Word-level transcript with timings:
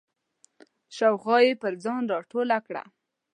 شاوخوا 0.95 1.37
یې 1.45 1.53
پر 1.61 1.73
ځان 1.83 2.03
راټوله 2.13 2.57
کړه. 2.67 2.83